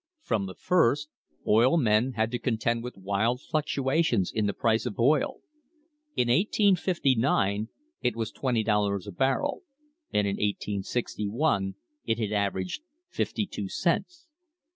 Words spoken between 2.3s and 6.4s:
to contend with wild fluctuations in the price of oil. In